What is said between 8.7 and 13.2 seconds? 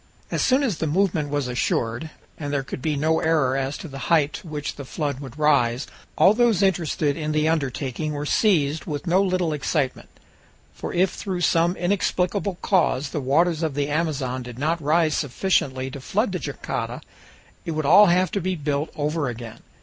with no little excitement. For if through some inexplicable cause